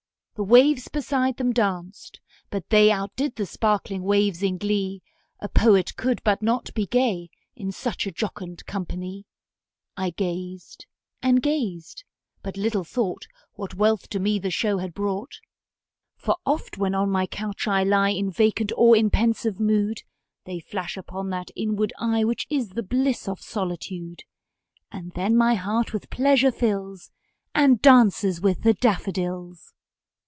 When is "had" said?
14.79-14.95